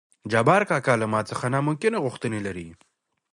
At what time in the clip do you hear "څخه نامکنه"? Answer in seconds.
1.29-1.97